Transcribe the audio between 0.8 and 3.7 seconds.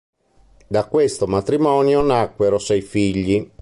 questo matrimonio nacquero sei figli.